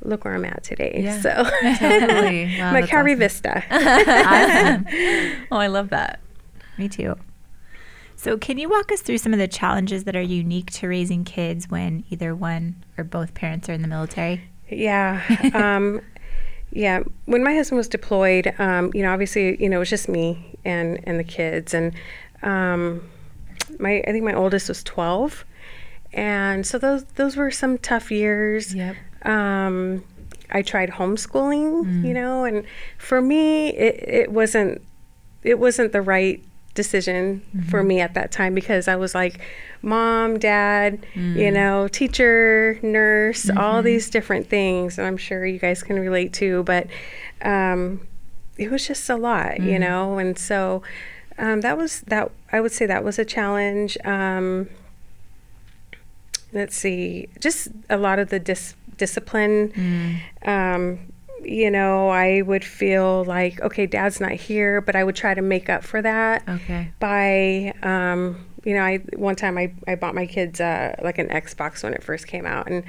look 0.02 0.24
where 0.24 0.34
I'm 0.34 0.44
at 0.44 0.62
today. 0.62 1.00
Yeah. 1.02 1.20
So 1.20 1.30
Totally. 1.78 2.44
Wow, 2.58 2.68
I'm 2.68 2.76
at 2.76 2.80
that's 2.80 2.90
Calvary 2.90 3.12
awesome. 3.12 3.18
Vista. 3.20 3.64
awesome. 3.70 5.46
Oh, 5.50 5.58
I 5.58 5.66
love 5.66 5.90
that. 5.90 6.20
Me 6.78 6.88
too. 6.88 7.16
So, 8.18 8.38
can 8.38 8.56
you 8.56 8.68
walk 8.68 8.90
us 8.90 9.02
through 9.02 9.18
some 9.18 9.34
of 9.34 9.38
the 9.38 9.46
challenges 9.46 10.04
that 10.04 10.16
are 10.16 10.22
unique 10.22 10.70
to 10.72 10.88
raising 10.88 11.22
kids 11.24 11.68
when 11.68 12.02
either 12.08 12.34
one 12.34 12.82
or 12.96 13.04
both 13.04 13.34
parents 13.34 13.68
are 13.68 13.72
in 13.72 13.82
the 13.82 13.88
military? 13.88 14.42
Yeah. 14.70 15.22
Um, 15.54 16.00
yeah. 16.72 17.00
When 17.26 17.44
my 17.44 17.54
husband 17.54 17.76
was 17.76 17.88
deployed, 17.88 18.54
um, 18.58 18.90
you 18.94 19.02
know, 19.02 19.12
obviously, 19.12 19.62
you 19.62 19.68
know, 19.68 19.76
it 19.76 19.80
was 19.80 19.90
just 19.90 20.08
me 20.08 20.58
and, 20.64 20.98
and 21.04 21.20
the 21.20 21.24
kids. 21.24 21.74
And 21.74 21.94
um, 22.42 23.02
my, 23.78 24.02
I 24.06 24.12
think 24.12 24.24
my 24.24 24.34
oldest 24.34 24.68
was 24.68 24.82
12. 24.82 25.44
And 26.12 26.66
so 26.66 26.78
those, 26.78 27.04
those 27.16 27.36
were 27.36 27.50
some 27.50 27.78
tough 27.78 28.10
years. 28.10 28.74
Yep. 28.74 28.96
Um, 29.22 30.04
I 30.50 30.62
tried 30.62 30.90
homeschooling, 30.90 31.84
mm. 31.84 32.06
you 32.06 32.14
know, 32.14 32.44
and 32.44 32.64
for 32.98 33.20
me, 33.20 33.68
it, 33.68 34.08
it 34.08 34.32
wasn't, 34.32 34.82
it 35.42 35.58
wasn't 35.58 35.92
the 35.92 36.02
right 36.02 36.42
decision 36.76 37.40
for 37.68 37.80
mm-hmm. 37.80 37.88
me 37.88 38.00
at 38.00 38.14
that 38.14 38.30
time 38.30 38.54
because 38.54 38.86
I 38.86 38.94
was 38.94 39.14
like, 39.14 39.40
mom, 39.82 40.38
dad, 40.38 41.04
you 41.14 41.20
mm. 41.20 41.52
know, 41.52 41.88
teacher, 41.88 42.78
nurse, 42.82 43.50
all 43.50 43.76
mm-hmm. 43.76 43.86
these 43.86 44.10
different 44.10 44.48
things. 44.48 44.98
And 44.98 45.06
I'm 45.06 45.16
sure 45.16 45.44
you 45.44 45.58
guys 45.58 45.82
can 45.82 45.98
relate 45.98 46.32
to, 46.34 46.62
but 46.62 46.86
um, 47.42 48.06
it 48.56 48.70
was 48.70 48.86
just 48.86 49.10
a 49.10 49.16
lot, 49.16 49.58
you 49.58 49.78
mm. 49.78 49.80
know, 49.80 50.18
and 50.18 50.38
so 50.38 50.82
um, 51.38 51.60
that 51.62 51.76
was 51.76 52.00
that. 52.02 52.30
I 52.52 52.60
would 52.60 52.72
say 52.72 52.86
that 52.86 53.04
was 53.04 53.18
a 53.18 53.24
challenge. 53.24 53.96
Um, 54.04 54.68
let's 56.52 56.76
see, 56.76 57.28
just 57.40 57.68
a 57.90 57.96
lot 57.96 58.18
of 58.18 58.30
the 58.30 58.38
dis- 58.38 58.74
discipline. 58.96 59.72
Mm. 59.72 60.48
Um, 60.48 60.98
you 61.44 61.70
know, 61.70 62.08
I 62.08 62.42
would 62.42 62.64
feel 62.64 63.24
like, 63.24 63.60
okay, 63.60 63.86
dad's 63.86 64.20
not 64.20 64.32
here, 64.32 64.80
but 64.80 64.96
I 64.96 65.04
would 65.04 65.14
try 65.14 65.34
to 65.34 65.42
make 65.42 65.68
up 65.68 65.84
for 65.84 66.02
that 66.02 66.42
Okay. 66.48 66.90
by, 66.98 67.72
um, 67.82 68.44
you 68.64 68.74
know, 68.74 68.80
I 68.82 68.96
one 69.14 69.36
time 69.36 69.56
I, 69.58 69.72
I 69.86 69.94
bought 69.94 70.14
my 70.14 70.26
kids 70.26 70.60
uh, 70.60 70.96
like 71.02 71.18
an 71.18 71.28
Xbox 71.28 71.84
when 71.84 71.94
it 71.94 72.02
first 72.02 72.26
came 72.26 72.46
out, 72.46 72.68
and 72.68 72.82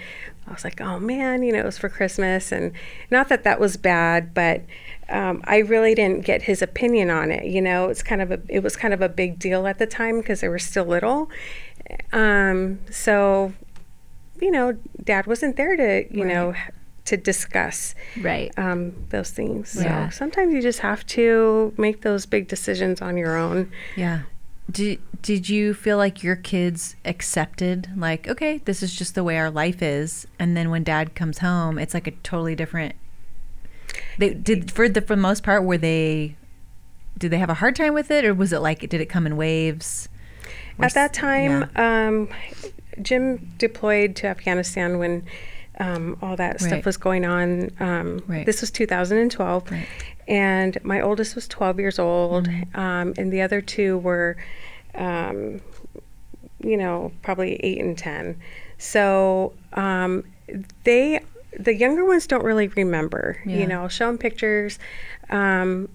I 0.48 0.54
was 0.54 0.64
like, 0.64 0.82
oh 0.82 1.00
man, 1.00 1.44
you 1.44 1.52
know, 1.54 1.60
it 1.60 1.66
was 1.66 1.78
for 1.78 1.90
Christmas, 1.90 2.52
and 2.52 2.72
not 3.12 3.30
that 3.30 3.44
that 3.44 3.60
was 3.60 3.78
bad, 3.78 4.34
but 4.34 4.62
um, 5.10 5.42
I 5.46 5.60
really 5.60 5.96
didn't 5.96 6.26
get 6.26 6.42
his 6.44 6.62
opinion 6.62 7.10
on 7.10 7.32
it. 7.32 7.46
You 7.46 7.62
know, 7.62 7.90
it's 7.90 8.04
kind 8.04 8.22
of 8.22 8.32
a 8.32 8.40
it 8.50 8.62
was 8.62 8.76
kind 8.76 8.94
of 8.94 9.02
a 9.02 9.10
big 9.10 9.40
deal 9.40 9.66
at 9.68 9.78
the 9.80 9.86
time 9.88 10.20
because 10.20 10.42
they 10.42 10.50
were 10.50 10.60
still 10.60 10.86
little, 10.86 11.30
um, 12.14 12.80
so 12.92 13.54
you 14.40 14.52
know, 14.52 14.78
Dad 15.04 15.26
wasn't 15.28 15.56
there 15.58 15.76
to 15.76 16.06
you 16.16 16.26
know 16.26 16.54
to 17.06 17.16
discuss 17.18 17.96
Right. 18.22 18.52
um, 18.58 18.94
those 19.10 19.32
things. 19.32 19.70
So 19.70 19.82
Yeah. 19.84 20.10
sometimes 20.10 20.54
you 20.54 20.62
just 20.62 20.80
have 20.80 21.06
to 21.08 21.74
make 21.78 22.02
those 22.02 22.26
big 22.26 22.50
decisions 22.50 23.02
on 23.02 23.16
your 23.16 23.38
own. 23.38 23.72
Yeah. 23.96 24.24
Did 24.70 25.00
did 25.22 25.48
you 25.50 25.74
feel 25.74 25.96
like 25.98 26.22
your 26.22 26.36
kids 26.36 26.96
accepted 27.06 27.90
like 27.96 28.28
okay, 28.28 28.58
this 28.66 28.84
is 28.84 28.94
just 28.94 29.16
the 29.16 29.24
way 29.24 29.38
our 29.38 29.50
life 29.50 29.82
is 29.82 30.28
and 30.38 30.56
then 30.58 30.70
when 30.70 30.84
dad 30.84 31.16
comes 31.16 31.38
home, 31.40 31.80
it's 31.80 31.94
like 31.94 32.08
a 32.08 32.12
totally 32.12 32.56
different 32.56 32.96
They 34.18 34.34
did 34.34 34.72
for 34.72 34.88
the 34.90 35.02
for 35.02 35.16
the 35.16 35.22
most 35.22 35.44
part 35.44 35.64
were 35.64 35.78
they 35.78 36.36
did 37.18 37.32
they 37.32 37.38
have 37.40 37.50
a 37.50 37.56
hard 37.56 37.76
time 37.76 37.94
with 37.94 38.12
it 38.12 38.26
or 38.26 38.34
was 38.34 38.54
it 38.54 38.60
like 38.60 38.80
did 38.82 39.02
it 39.02 39.08
come 39.08 39.26
in 39.26 39.38
waves? 39.38 40.10
At 40.80 40.94
that 40.94 41.12
time, 41.14 41.68
yeah. 41.76 42.08
um, 42.08 42.30
Jim 43.02 43.52
deployed 43.58 44.16
to 44.18 44.28
Afghanistan 44.28 45.00
when 45.00 45.24
um, 45.80 46.18
all 46.22 46.36
that 46.36 46.62
Right. 46.62 46.70
stuff 46.70 46.86
was 46.86 46.98
going 46.98 47.26
on. 47.26 47.72
Um, 47.80 48.24
Right. 48.28 48.46
This 48.46 48.62
was 48.62 48.70
2012. 48.72 49.72
Right. 49.72 49.88
And 50.28 50.78
my 50.84 51.02
oldest 51.02 51.34
was 51.36 51.48
12 51.48 51.80
years 51.80 51.98
old, 52.00 52.48
Mm-hmm. 52.48 52.80
um, 52.80 53.14
and 53.18 53.32
the 53.34 53.42
other 53.42 53.62
two 53.62 53.98
were, 53.98 54.38
um, 54.96 55.62
you 56.60 56.78
know, 56.78 57.12
probably 57.24 57.56
eight 57.64 57.80
and 57.80 57.98
10. 57.98 58.40
So 58.78 59.54
um, 59.74 60.24
they, 60.84 61.22
the 61.60 61.74
younger 61.74 62.06
ones 62.06 62.28
don't 62.28 62.44
really 62.44 62.68
remember. 62.68 63.42
Yeah. 63.46 63.58
You 63.58 63.68
know, 63.68 63.82
I'll 63.84 63.90
show 63.90 64.08
them 64.08 64.18
pictures. 64.18 64.80
Um, 65.30 65.90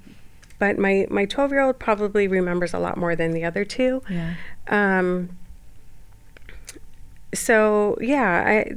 but 0.58 0.78
my, 0.78 1.06
my 1.10 1.24
12 1.24 1.50
year 1.50 1.60
old 1.60 1.78
probably 1.78 2.28
remembers 2.28 2.72
a 2.74 2.78
lot 2.78 2.96
more 2.96 3.16
than 3.16 3.32
the 3.32 3.44
other 3.44 3.64
two. 3.64 4.02
Yeah. 4.08 4.34
Um, 4.68 5.30
so 7.34 7.96
yeah, 8.00 8.44
I 8.46 8.76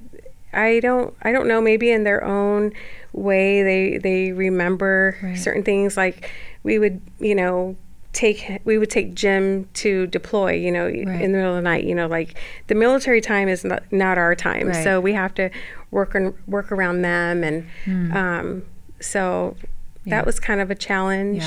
I 0.53 0.79
don't 0.79 1.13
I 1.21 1.31
don't 1.31 1.47
know. 1.47 1.61
Maybe 1.61 1.91
in 1.91 2.03
their 2.03 2.23
own 2.23 2.71
way, 3.13 3.63
they 3.63 3.97
they 3.97 4.31
remember 4.31 5.17
Right. 5.21 5.37
certain 5.37 5.63
things. 5.63 5.97
Like 5.97 6.31
we 6.63 6.79
would, 6.79 7.01
you 7.19 7.35
know, 7.35 7.75
take 8.15 8.59
we 8.65 8.77
would 8.79 8.89
take 8.89 9.13
Jim 9.13 9.69
to 9.75 10.07
deploy. 10.07 10.53
You 10.53 10.71
know, 10.71 10.85
Right. 10.85 11.21
in 11.21 11.31
the 11.31 11.37
middle 11.37 11.51
of 11.51 11.57
the 11.57 11.61
night. 11.61 11.83
You 11.83 11.93
know, 11.93 12.07
like 12.07 12.33
the 12.67 12.73
military 12.75 13.21
time 13.21 13.47
is 13.47 13.63
not, 13.63 13.83
not 13.91 14.17
our 14.17 14.33
time, 14.33 14.67
Right. 14.69 14.83
so 14.83 14.99
we 14.99 15.13
have 15.13 15.33
to 15.35 15.51
work 15.91 16.15
on 16.15 16.33
work 16.47 16.71
around 16.71 17.03
them, 17.03 17.43
and 17.43 17.67
um, 18.15 18.63
so. 18.99 19.55
Yeah. 20.07 20.17
that 20.17 20.25
was 20.27 20.39
kind 20.39 20.61
of 20.61 20.69
a 20.69 20.75
challenge. 20.75 21.43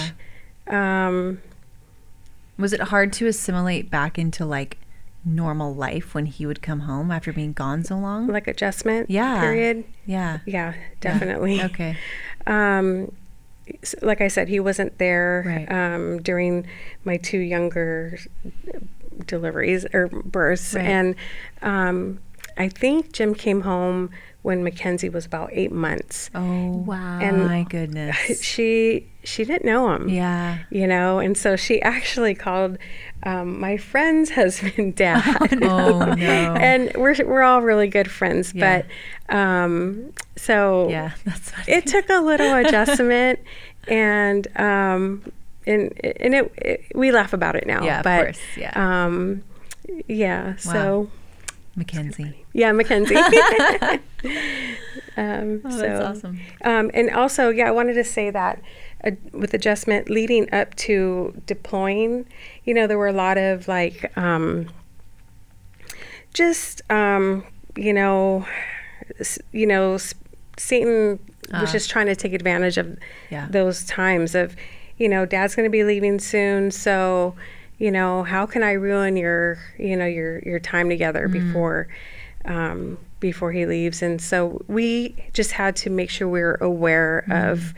Um, 0.67 1.41
Was 2.59 2.73
it 2.73 2.81
hard 2.81 3.13
to 3.15 3.29
assimilate 3.29 3.89
back 3.89 4.19
into 4.19 4.45
like 4.45 4.79
normal 5.25 5.73
life 5.75 6.13
when 6.13 6.27
he 6.27 6.45
would 6.45 6.61
come 6.61 6.81
home 6.81 7.13
after 7.13 7.33
being 7.33 7.53
gone 7.53 7.85
so 7.85 7.97
long? 7.97 8.27
like 8.27 8.49
adjustment 8.49 9.09
Yeah. 9.11 9.41
period. 9.41 9.85
yeah. 10.07 10.39
Yeah, 10.45 10.75
definitely. 11.01 11.63
Okay. 11.63 11.97
Um, 12.49 13.13
like 14.03 14.21
I 14.21 14.29
said, 14.29 14.49
he 14.49 14.61
wasn't 14.61 14.99
there 14.99 15.45
Right. 15.47 15.71
um, 15.73 16.23
during 16.23 16.67
my 17.05 17.17
two 17.17 17.39
younger 17.39 18.19
deliveries 19.27 19.85
or 19.93 20.09
births, 20.09 20.75
Right. 20.75 20.85
and 20.85 21.15
um, 21.63 22.21
I 22.57 22.69
think 22.69 23.13
Jim 23.13 23.35
came 23.35 23.63
home 23.63 24.11
when 24.49 24.65
Mackenzie 24.65 25.11
was 25.11 25.27
about 25.27 25.51
eight 25.53 25.71
months. 25.71 26.31
Oh. 26.35 26.69
Wow. 26.87 27.19
And- 27.21 27.45
my 27.47 27.63
goodness. 27.69 28.17
She 28.43 29.07
she 29.23 29.45
didn't 29.45 29.67
know 29.67 29.93
him. 29.95 30.09
Yeah. 30.09 30.59
You 30.71 30.87
know, 30.87 31.19
and 31.19 31.37
so 31.37 31.55
she 31.55 31.83
actually 31.83 32.35
called 32.35 32.79
um, 33.25 33.61
my 33.61 33.77
friend's 33.77 34.31
husband 34.41 34.97
dad. 34.97 35.23
Oh 35.63 36.15
no. 36.15 36.25
and 36.25 36.91
we're 36.97 37.15
we're 37.27 37.43
all 37.43 37.61
really 37.61 37.89
good 37.89 38.11
friends, 38.11 38.55
Yeah. 38.55 38.83
but 39.29 39.35
um, 39.37 40.13
so 40.37 40.89
yeah, 40.89 41.11
that's 41.27 41.51
funny. 41.51 41.73
it 41.77 41.87
took 41.87 42.09
a 42.09 42.21
little 42.21 42.55
adjustment, 42.55 43.39
and 43.87 44.49
um, 44.59 45.31
and 45.67 45.93
and 46.21 46.35
it, 46.35 46.53
it 46.57 46.87
we 46.95 47.13
laugh 47.13 47.35
about 47.35 47.55
it 47.55 47.67
now. 47.67 47.85
Yeah, 47.85 47.99
of 48.01 48.05
course, 48.07 48.41
yeah. 48.57 48.73
Um, 48.75 49.43
yeah. 50.07 50.57
So 50.57 51.11
Mackenzie. 51.77 52.45
yeah, 52.53 52.73
Mackenzie. 52.73 53.15
um, 55.17 55.61
Oh, 55.65 55.71
so, 55.71 55.77
that's 55.79 56.05
awesome. 56.19 56.41
Um, 56.65 56.91
and 56.95 57.11
also, 57.11 57.51
yeah, 57.51 57.69
I 57.69 57.71
wanted 57.71 57.95
to 57.95 58.05
say 58.05 58.31
that 58.31 58.61
uh, 59.05 59.13
with 59.33 59.55
adjustment 59.55 60.11
leading 60.11 60.53
up 60.53 60.75
to 60.77 61.41
deploying, 61.47 62.27
you 62.65 62.75
know, 62.75 62.87
there 62.87 62.99
were 62.99 63.07
a 63.09 63.13
lot 63.13 63.39
of 63.39 63.69
like, 63.69 64.11
um, 64.17 64.69
just, 66.35 66.83
um, 66.91 67.45
you 67.77 67.93
know, 67.93 68.47
s- 69.21 69.39
you 69.53 69.67
know, 69.67 69.95
s- 69.95 70.15
Satan 70.57 71.19
was 71.53 71.69
Ah. 71.69 71.73
just 71.73 71.89
trying 71.91 72.07
to 72.07 72.17
take 72.17 72.33
advantage 72.33 72.77
of 72.77 72.99
Yeah. 73.31 73.47
those 73.51 73.85
times 73.87 74.35
of, 74.35 74.55
you 74.99 75.09
know, 75.09 75.25
Dad's 75.25 75.55
going 75.55 75.65
to 75.65 75.71
be 75.71 75.85
leaving 75.85 76.19
soon, 76.19 76.71
so, 76.71 77.35
you 77.79 77.91
know, 77.91 78.25
how 78.25 78.45
can 78.47 78.63
I 78.63 78.73
ruin 78.73 79.17
your, 79.17 79.59
you 79.79 79.97
know, 79.97 80.07
your 80.07 80.41
your 80.41 80.59
time 80.61 80.89
together 80.89 81.29
before, 81.29 81.89
um, 82.45 82.99
before 83.21 83.53
he 83.53 83.67
leaves? 83.67 84.03
And 84.03 84.21
so 84.21 84.63
we 84.69 85.15
just 85.33 85.53
had 85.53 85.77
to 85.77 85.91
make 85.91 86.11
sure 86.11 86.29
we 86.29 86.41
were 86.41 86.59
aware 86.61 87.25
of 87.31 87.75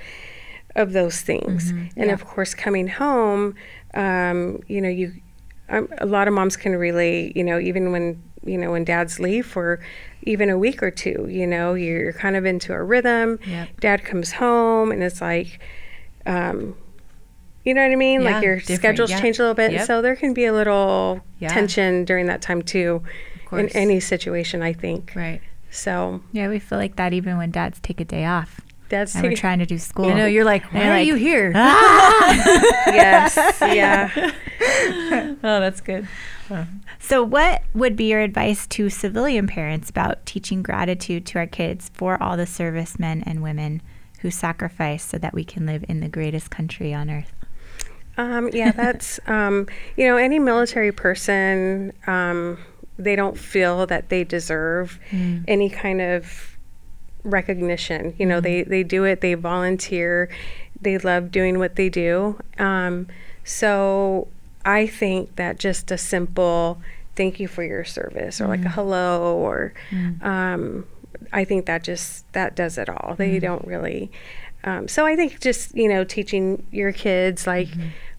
of 0.77 0.93
those 0.93 1.21
things. 1.21 1.73
And 1.97 2.07
Yeah. 2.07 2.13
of 2.15 2.25
course, 2.25 2.55
coming 2.55 2.89
home, 2.89 3.55
um, 3.95 4.61
you 4.69 4.81
know, 4.81 4.89
you 4.89 5.13
um, 5.69 5.89
a 5.99 6.07
lot 6.07 6.27
of 6.29 6.35
moms 6.35 6.57
can 6.57 6.75
relate. 6.77 7.37
You 7.37 7.45
know, 7.45 7.59
even 7.59 7.93
when 7.93 8.23
you 8.45 8.57
know 8.57 8.71
when 8.73 8.85
dads 8.85 9.21
leave 9.21 9.47
for 9.47 9.81
even 10.23 10.49
a 10.51 10.57
week 10.59 10.83
or 10.83 10.91
two, 10.91 11.27
you 11.31 11.47
know, 11.47 11.75
you're, 11.75 12.01
you're 12.05 12.13
kind 12.13 12.37
of 12.37 12.45
into 12.47 12.73
a 12.73 12.83
rhythm. 12.83 13.39
Yep. 13.47 13.81
Dad 13.81 14.05
comes 14.05 14.33
home, 14.33 14.93
and 14.93 15.03
it's 15.03 15.21
like. 15.21 15.61
Um, 16.27 16.77
you 17.65 17.75
know 17.75 17.83
what 17.83 17.93
I 17.93 17.97
mean? 17.97 18.23
Yeah, 18.23 18.33
like 18.35 18.45
your 18.45 18.61
schedules 18.61 19.11
yeah. 19.11 19.21
change 19.21 19.39
a 19.39 19.43
little 19.43 19.55
bit, 19.55 19.73
Yep. 19.73 19.87
so 19.87 20.03
there 20.03 20.17
can 20.17 20.33
be 20.35 20.45
a 20.47 20.53
little 20.53 21.21
Yeah. 21.39 21.49
tension 21.53 22.05
during 22.05 22.27
that 22.27 22.41
time 22.43 22.63
too, 22.63 23.03
Of 23.53 23.59
in 23.59 23.69
any 23.71 24.01
situation. 24.01 24.63
I 24.63 24.73
think 24.73 25.13
Right. 25.15 25.41
so. 25.71 26.21
yeah, 26.33 26.49
we 26.49 26.59
feel 26.59 26.79
like 26.79 26.97
that 26.97 27.13
even 27.13 27.37
when 27.37 27.51
dads 27.51 27.79
take 27.81 28.01
a 28.01 28.05
day 28.05 28.25
off 28.25 28.61
That's 28.89 29.15
and 29.15 29.23
we're 29.25 29.37
trying 29.37 29.59
to 29.61 29.67
do 29.67 29.79
school. 29.79 30.09
You 30.09 30.15
know, 30.15 30.27
you're 30.27 30.45
like, 30.45 30.65
why 30.73 30.81
They're 30.81 30.91
like, 30.99 31.07
you 31.07 31.15
here? 31.15 31.53
yes, 31.55 33.37
yeah. 33.61 34.11
oh, 35.43 35.61
that's 35.61 35.81
good. 35.81 36.09
So, 36.99 37.23
what 37.23 37.63
would 37.75 37.95
be 37.97 38.05
your 38.11 38.21
advice 38.21 38.67
to 38.69 38.91
civilian 38.91 39.47
parents 39.47 39.89
about 39.89 40.27
teaching 40.27 40.63
gratitude 40.63 41.25
to 41.27 41.39
our 41.39 41.47
kids 41.47 41.91
for 41.95 42.21
all 42.23 42.37
the 42.37 42.47
servicemen 42.47 43.23
and 43.23 43.43
women 43.43 43.81
who 44.21 44.31
sacrifice 44.31 45.05
so 45.05 45.17
that 45.19 45.33
we 45.33 45.45
can 45.45 45.65
live 45.67 45.85
in 45.89 46.01
the 46.01 46.09
greatest 46.09 46.51
country 46.51 46.93
on 46.93 47.09
earth? 47.09 47.33
Um, 48.17 48.51
yeah, 48.53 48.73
that's 48.73 49.21
um, 49.27 49.67
you 49.97 50.07
know 50.07 50.17
any 50.17 50.39
military 50.39 50.93
person. 50.93 51.93
Um, 52.07 52.59
they 52.99 53.17
don't 53.17 53.39
feel 53.39 53.87
that 53.87 54.11
they 54.11 54.25
deserve 54.25 54.99
any 55.49 55.71
kind 55.71 56.01
of 56.01 56.57
recognition. 57.25 58.15
You 58.19 58.27
know, 58.27 58.41
they 58.41 58.63
they 58.63 58.83
do 58.83 59.05
it. 59.05 59.21
They 59.21 59.35
volunteer. 59.35 60.29
They 60.81 60.99
love 60.99 61.31
doing 61.31 61.59
what 61.59 61.77
they 61.77 61.89
do. 61.89 62.39
Um, 62.59 63.07
so 63.45 64.29
I 64.65 64.87
think 64.87 65.37
that 65.37 65.59
just 65.59 65.91
a 65.91 65.99
simple 65.99 66.81
thank 67.17 67.41
you 67.41 67.49
for 67.49 67.63
your 67.63 67.85
service 67.85 68.41
or 68.41 68.47
like 68.47 68.65
a 68.65 68.69
hello 68.71 69.37
or 69.37 69.73
um, 70.23 70.87
I 71.33 71.45
think 71.45 71.67
that 71.67 71.83
just 71.85 72.31
that 72.33 72.55
does 72.57 72.79
it 72.79 72.89
all. 72.89 73.15
They 73.17 73.39
don't 73.39 73.67
really. 73.67 74.11
Um, 74.65 74.89
so 74.89 75.07
I 75.07 75.17
think 75.17 75.41
just 75.41 75.75
you 75.75 75.89
know 75.89 76.05
teaching 76.05 76.67
your 76.71 76.93
kids 76.93 77.47
like, 77.47 77.69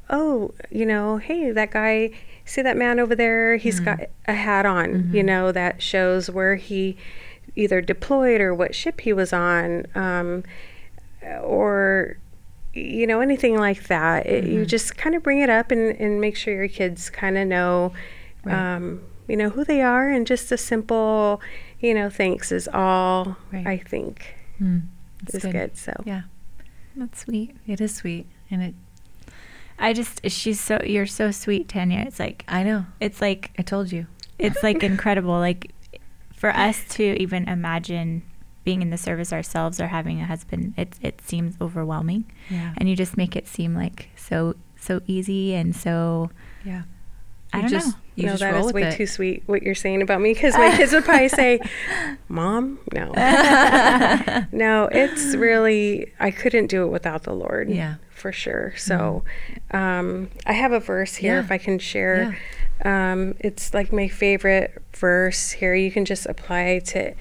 oh, 0.09 0.53
you 0.69 0.85
know, 0.85 1.17
hey, 1.17 1.51
that 1.51 1.71
guy, 1.71 2.11
see 2.45 2.61
that 2.61 2.77
man 2.77 2.99
over 2.99 3.15
there? 3.15 3.57
He's 3.57 3.79
got 3.79 3.99
a 4.27 4.33
hat 4.33 4.65
on. 4.65 5.09
You 5.13 5.23
know 5.23 5.51
that 5.51 5.81
shows 5.81 6.29
where 6.29 6.55
he 6.55 6.97
either 7.55 7.81
deployed 7.81 8.41
or 8.41 8.53
what 8.55 8.73
ship 8.73 9.01
he 9.01 9.13
was 9.13 9.33
on, 9.33 9.85
um, 9.95 10.43
or 11.41 12.17
you 12.73 13.05
know 13.05 13.19
anything 13.21 13.57
like 13.57 13.87
that. 13.87 14.25
It, 14.25 14.45
you 14.45 14.65
just 14.65 14.97
kind 14.97 15.15
of 15.15 15.23
bring 15.23 15.39
it 15.39 15.49
up 15.49 15.71
and, 15.71 15.95
and 15.99 16.19
make 16.21 16.35
sure 16.35 16.53
your 16.53 16.67
kids 16.67 17.09
kind 17.09 17.37
of 17.37 17.47
know. 17.47 17.93
Um, 18.45 19.01
you 19.27 19.37
know, 19.37 19.49
who 19.49 19.63
they 19.63 19.81
are, 19.81 20.09
and 20.09 20.25
just 20.27 20.51
a 20.51 20.57
simple, 20.57 21.39
you 21.79 21.93
know, 21.93 22.09
thanks 22.09 22.51
is 22.51 22.67
all 22.67 23.37
Right. 23.53 23.67
I 23.67 23.77
think 23.77 24.35
Mm, 24.59 24.83
that's 25.23 25.45
is 25.45 25.51
good. 25.51 25.77
So 25.77 25.93
Yeah, 26.05 26.23
That's 26.95 27.19
sweet. 27.19 27.55
it 27.67 27.79
is 27.81 27.95
sweet, 27.95 28.27
and 28.49 28.61
it. 28.63 28.75
I 29.79 29.93
just 29.93 30.21
she's 30.29 30.59
so 30.59 30.79
you're 30.85 31.05
so 31.07 31.31
sweet, 31.31 31.67
Tanya. 31.67 31.99
It's 32.07 32.19
like 32.19 32.43
I 32.47 32.63
know. 32.63 32.85
it's 32.99 33.19
like 33.21 33.51
I 33.57 33.61
told 33.63 33.91
you. 33.91 34.05
it's 34.37 34.61
like 34.63 34.83
incredible. 34.91 35.39
Like 35.39 35.71
for 36.35 36.49
us 36.55 36.83
to 36.95 37.03
even 37.21 37.47
imagine 37.47 38.23
being 38.63 38.81
in 38.83 38.91
the 38.91 38.97
service 38.97 39.33
ourselves 39.33 39.79
or 39.81 39.87
having 39.87 40.21
a 40.21 40.25
husband, 40.25 40.73
it 40.77 40.97
it 41.01 41.21
seems 41.21 41.55
overwhelming. 41.59 42.25
Yeah. 42.49 42.73
And 42.77 42.87
you 42.89 42.95
just 42.95 43.17
make 43.17 43.35
it 43.35 43.47
seem 43.47 43.73
like 43.75 44.09
so 44.15 44.55
so 44.79 45.01
easy 45.07 45.53
and 45.55 45.75
so 45.75 46.29
yeah. 46.63 46.83
I 47.53 47.61
don't 47.61 47.69
just, 47.69 47.87
know. 47.87 47.93
You 48.15 48.25
no, 48.27 48.31
just 48.31 48.39
that 48.41 48.51
roll 48.53 48.67
is 48.67 48.73
with 48.73 48.75
way 48.75 48.83
it. 48.89 48.95
too 48.95 49.05
sweet 49.07 49.43
what 49.45 49.61
you're 49.63 49.75
saying 49.75 50.01
about 50.01 50.21
me 50.21 50.33
because 50.33 50.53
my 50.55 50.75
kids 50.75 50.93
would 50.93 51.03
probably 51.05 51.27
say, 51.29 51.59
"Mom, 52.29 52.79
no, 52.93 53.11
no." 54.51 54.89
It's 54.91 55.35
really 55.35 56.11
I 56.19 56.31
couldn't 56.31 56.67
do 56.67 56.83
it 56.83 56.87
without 56.87 57.23
the 57.23 57.33
Lord. 57.33 57.69
Yeah. 57.69 57.95
for 58.09 58.31
sure. 58.31 58.73
So, 58.77 59.23
um, 59.71 60.29
I 60.45 60.53
have 60.53 60.71
a 60.71 60.79
verse 60.79 61.15
here 61.15 61.35
Yeah. 61.35 61.39
if 61.39 61.51
I 61.51 61.57
can 61.57 61.79
share. 61.79 62.37
Um, 62.85 63.35
it's 63.39 63.73
like 63.73 63.91
my 63.91 64.07
favorite 64.07 64.81
verse 64.93 65.51
here. 65.51 65.73
You 65.73 65.91
can 65.91 66.05
just 66.05 66.25
apply 66.27 66.79
to 66.85 67.13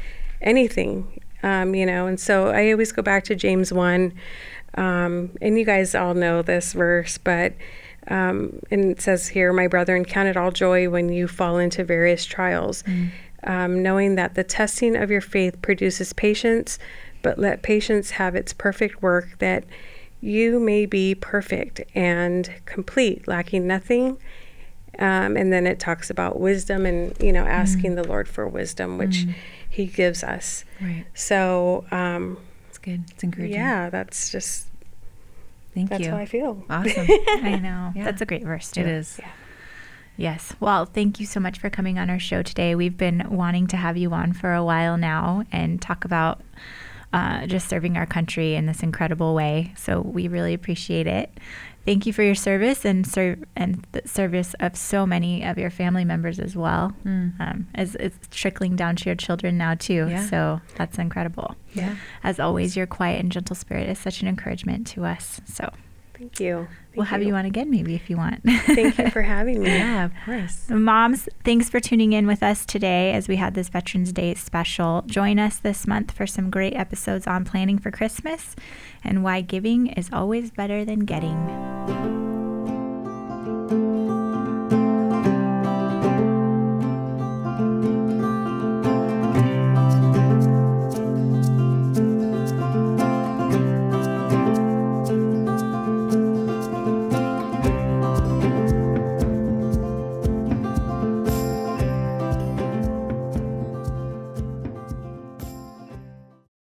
anything, 0.43 1.21
um, 1.43 1.75
you 1.75 1.87
know. 1.87 2.07
And 2.07 2.21
so 2.21 2.49
I 2.49 2.71
always 2.73 2.93
go 2.93 3.03
back 3.03 3.25
to 3.25 3.35
James 3.35 3.73
one, 3.73 4.13
um, 4.75 5.31
and 5.41 5.59
you 5.59 5.65
guys 5.65 5.95
all 5.95 6.15
know 6.15 6.43
this 6.43 6.73
verse, 6.73 7.19
but. 7.19 7.55
Um, 8.11 8.59
and 8.71 8.91
it 8.91 9.01
says 9.01 9.29
here, 9.29 9.53
my 9.53 9.69
brethren, 9.69 10.05
count 10.05 10.29
it 10.29 10.37
all 10.37 10.51
joy 10.51 10.89
when 10.91 11.09
you 11.11 11.29
fall 11.29 11.59
into 11.59 11.85
various 11.85 12.25
trials, 12.27 12.83
um, 13.45 13.83
knowing 13.83 14.17
that 14.17 14.35
the 14.35 14.45
testing 14.45 14.97
of 14.97 15.11
your 15.11 15.21
faith 15.21 15.63
produces 15.63 16.13
patience, 16.13 16.79
but 17.23 17.39
let 17.39 17.63
patience 17.63 18.11
have 18.13 18.35
its 18.35 18.53
perfect 18.53 19.01
work, 19.01 19.39
that 19.39 19.65
you 20.21 20.59
may 20.61 20.85
be 20.87 21.15
perfect 21.15 21.81
and 21.95 22.53
complete, 22.67 23.27
lacking 23.29 23.67
nothing. 23.67 24.19
Um, 24.99 25.37
and 25.37 25.53
then 25.53 25.67
it 25.67 25.79
talks 25.79 26.11
about 26.11 26.39
wisdom 26.41 26.85
and, 26.85 27.17
you 27.21 27.33
know, 27.33 27.45
asking 27.47 27.95
the 27.95 28.05
Lord 28.07 28.29
for 28.29 28.47
wisdom, 28.47 28.99
which 28.99 29.25
He 29.71 29.87
gives 29.87 30.23
us. 30.25 30.65
Right. 30.81 31.07
So, 31.15 31.87
um, 31.91 32.39
It's 32.69 32.77
good. 32.79 33.05
It's 33.13 33.23
encouraging. 33.23 33.55
yeah, 33.55 33.89
that's 33.89 34.31
just, 34.31 34.67
Thank 35.75 35.91
that's 35.91 36.05
you. 36.05 36.11
how 36.11 36.17
I 36.17 36.27
feel. 36.27 36.65
Awesome. 36.69 37.07
I 37.29 37.59
know. 37.63 37.93
Yeah. 37.95 38.05
That's 38.05 38.21
a 38.21 38.27
great 38.27 38.45
verse 38.45 38.71
too. 38.71 38.81
it 38.81 38.87
is. 38.87 39.21
Yes. 40.17 40.55
Well, 40.61 40.85
thank 40.85 41.21
you 41.21 41.27
so 41.27 41.41
much 41.41 41.59
for 41.59 41.71
coming 41.71 41.99
on 41.99 42.11
our 42.11 42.19
show 42.19 42.43
today. 42.43 42.75
We've 42.75 42.97
been 42.97 43.27
wanting 43.31 43.69
to 43.69 43.77
have 43.77 43.97
you 43.97 44.13
on 44.13 44.33
for 44.33 44.53
a 44.53 44.65
while 44.65 44.97
now 44.97 45.45
and 45.51 45.81
talk 45.81 46.05
about 46.05 46.43
uh, 47.13 47.47
just 47.47 47.69
serving 47.69 47.97
our 47.97 48.07
country 48.07 48.55
in 48.55 48.67
this 48.67 48.83
incredible 48.83 49.35
way. 49.35 49.73
So 49.77 50.01
we 50.01 50.29
really 50.29 50.55
appreciate 50.55 51.07
it. 51.07 51.31
Thank 51.85 52.07
you 52.07 52.13
for 52.13 52.23
your 52.23 52.35
service 52.35 52.85
and 52.85 53.07
serve 53.07 53.45
and 53.57 53.87
the 53.93 54.03
service 54.07 54.55
of 54.61 54.77
so 54.77 55.07
many 55.07 55.43
of 55.43 55.59
your 55.59 55.71
family 55.71 56.05
members 56.05 56.39
as 56.39 56.55
well. 56.55 56.93
Mm. 57.05 57.41
Um, 57.41 57.69
as 57.75 57.95
it's 57.97 58.19
trickling 58.31 58.77
down 58.77 58.97
to 58.97 59.07
your 59.07 59.17
children 59.17 59.57
now 59.57 59.75
too. 59.75 60.07
Yeah. 60.09 60.27
So 60.27 60.61
that's 60.77 60.99
incredible. 60.99 61.57
Yeah. 61.73 61.97
As 62.23 62.39
always, 62.39 62.77
your 62.77 62.87
quiet 62.87 63.21
and 63.21 63.33
gentle 63.33 63.57
spirit 63.57 63.89
is 63.89 63.99
such 63.99 64.21
an 64.21 64.29
encouragement 64.29 64.87
to 64.89 65.05
us. 65.05 65.41
So 65.47 65.73
Thank 66.21 66.39
you. 66.39 66.69
we'll 66.95 67.07
Thank 67.07 67.09
have 67.09 67.23
you 67.23 67.35
on 67.35 67.47
again 67.47 67.71
maybe 67.71 67.95
if 67.95 68.11
you 68.11 68.19
want. 68.19 68.43
Thank 68.45 68.99
you 68.99 69.09
for 69.11 69.23
having 69.37 69.63
me. 69.63 69.71
Yeah, 69.71 70.05
of 70.05 70.13
course. 70.27 70.69
Moms, 70.69 71.31
thanks 71.45 71.71
for 71.71 71.81
tuning 71.81 72.13
in 72.13 72.27
with 72.27 72.43
us 72.43 72.67
today 72.67 73.15
as 73.15 73.27
we 73.27 73.37
had 73.37 73.55
this 73.55 73.71
Veterans 73.71 74.13
Day 74.13 74.35
special. 74.35 75.03
Join 75.07 75.39
us 75.39 75.57
this 75.57 75.87
month 75.87 76.11
for 76.11 76.27
some 76.27 76.51
great 76.51 76.75
episodes 76.75 77.27
on 77.27 77.47
planning 77.47 77.79
for 77.79 77.91
Christmas 77.91 78.55
and 79.03 79.25
why 79.25 79.41
giving 79.41 79.87
is 79.87 80.11
always 80.13 80.51
better 80.51 80.85
than 80.85 81.01
getting. 81.07 82.20